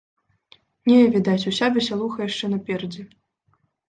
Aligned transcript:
Не, 0.91 0.95
відаць, 1.15 1.45
уся 1.51 1.67
весялуха 1.75 2.19
яшчэ 2.31 2.49
наперадзе. 2.55 3.03